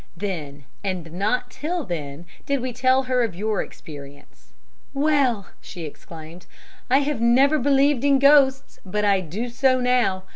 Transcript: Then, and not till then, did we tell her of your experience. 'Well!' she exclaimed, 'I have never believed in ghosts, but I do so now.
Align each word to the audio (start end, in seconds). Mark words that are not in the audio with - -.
Then, 0.17 0.65
and 0.83 1.11
not 1.11 1.51
till 1.51 1.83
then, 1.83 2.25
did 2.47 2.59
we 2.59 2.73
tell 2.73 3.03
her 3.03 3.21
of 3.21 3.35
your 3.35 3.61
experience. 3.61 4.51
'Well!' 4.95 5.49
she 5.61 5.83
exclaimed, 5.85 6.47
'I 6.89 6.97
have 7.01 7.21
never 7.21 7.59
believed 7.59 8.03
in 8.03 8.17
ghosts, 8.17 8.79
but 8.83 9.05
I 9.05 9.21
do 9.21 9.47
so 9.47 9.79
now. 9.79 10.23